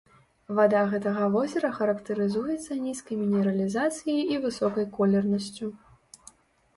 [0.59, 5.69] Вада гэтага возера характарызуецца нізкай мінералізацыяй і высокай колернасцю.